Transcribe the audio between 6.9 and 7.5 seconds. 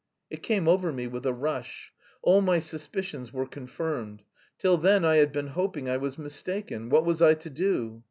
was I to